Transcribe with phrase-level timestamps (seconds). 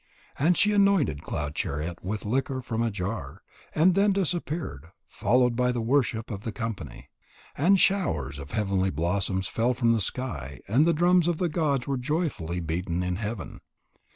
[0.39, 3.43] And she anointed Cloud chariot with liquor from the jar,
[3.75, 7.11] and then disappeared, followed by the worship of the company.
[7.55, 11.85] And showers of heavenly blossoms fell from the sky, and the drums of the gods
[11.85, 13.61] were joyfully beaten in heaven.